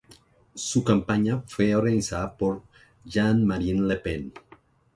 [0.55, 2.63] Su campaña fue organizada por
[3.05, 4.33] Jean-Marie Le Pen.